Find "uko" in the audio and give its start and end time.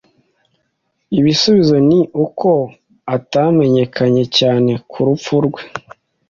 2.25-2.49